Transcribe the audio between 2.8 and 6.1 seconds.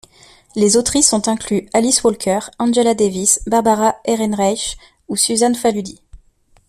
Davis, Barbara Ehrenreich ou Susan Faludi.